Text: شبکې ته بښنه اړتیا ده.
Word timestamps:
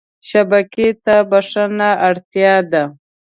شبکې 0.29 0.87
ته 1.03 1.15
بښنه 1.29 1.89
اړتیا 2.09 2.55
ده. 2.71 2.83